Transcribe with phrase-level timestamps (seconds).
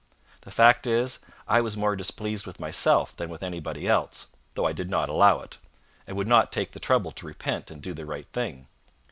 [0.41, 4.73] The fact is, I was more displeased with myself than with anybody else, though I
[4.73, 5.59] did not allow it,
[6.07, 8.65] and would not take the trouble to repent and do the right thing.